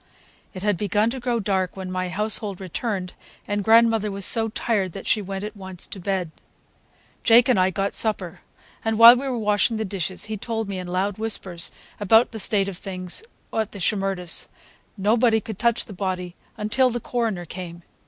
[0.55, 3.13] It had begun to grow dark when my household returned,
[3.47, 6.31] and grandmother was so tired that she went at once to bed.
[7.23, 8.39] Jake and I got supper,
[8.83, 11.69] and while we were washing the dishes he told me in loud whispers
[11.99, 13.21] about the state of things
[13.53, 14.47] over at the Shimerdas'.
[14.97, 17.83] Nobody could touch the body until the coroner came.